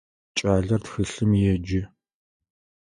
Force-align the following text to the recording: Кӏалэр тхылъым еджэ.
Кӏалэр 0.37 0.81
тхылъым 0.83 1.31
еджэ. 1.53 1.81